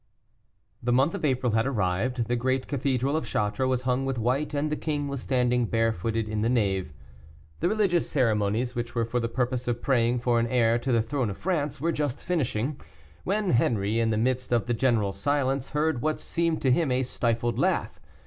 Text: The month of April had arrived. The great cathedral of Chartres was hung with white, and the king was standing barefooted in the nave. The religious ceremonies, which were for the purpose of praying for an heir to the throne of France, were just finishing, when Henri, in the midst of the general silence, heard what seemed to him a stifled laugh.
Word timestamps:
The 0.81 0.91
month 0.91 1.13
of 1.13 1.23
April 1.23 1.51
had 1.51 1.67
arrived. 1.67 2.25
The 2.25 2.35
great 2.35 2.65
cathedral 2.65 3.15
of 3.15 3.27
Chartres 3.27 3.67
was 3.69 3.83
hung 3.83 4.03
with 4.03 4.17
white, 4.17 4.51
and 4.51 4.71
the 4.71 4.75
king 4.75 5.07
was 5.07 5.21
standing 5.21 5.65
barefooted 5.65 6.27
in 6.27 6.41
the 6.41 6.49
nave. 6.49 6.91
The 7.59 7.69
religious 7.69 8.09
ceremonies, 8.09 8.73
which 8.73 8.95
were 8.95 9.05
for 9.05 9.19
the 9.19 9.29
purpose 9.29 9.67
of 9.67 9.79
praying 9.83 10.21
for 10.21 10.39
an 10.39 10.47
heir 10.47 10.79
to 10.79 10.91
the 10.91 11.03
throne 11.03 11.29
of 11.29 11.37
France, 11.37 11.79
were 11.79 11.91
just 11.91 12.17
finishing, 12.19 12.81
when 13.25 13.51
Henri, 13.51 13.99
in 13.99 14.09
the 14.09 14.17
midst 14.17 14.51
of 14.51 14.65
the 14.65 14.73
general 14.73 15.11
silence, 15.11 15.69
heard 15.69 16.01
what 16.01 16.19
seemed 16.19 16.63
to 16.63 16.71
him 16.71 16.91
a 16.91 17.03
stifled 17.03 17.59
laugh. 17.59 17.99